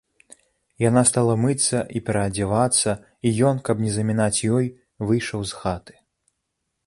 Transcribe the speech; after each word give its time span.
Яна 0.83 1.01
стала 1.09 1.33
мыцца 1.41 1.81
і 1.99 2.01
пераадзявацца, 2.07 2.91
і 3.31 3.35
ён, 3.49 3.55
каб 3.69 3.85
не 3.87 3.91
замінаць 3.99 4.43
ёй, 4.61 4.65
выйшаў 5.11 5.41
з 5.51 5.61
хаты. 5.61 5.93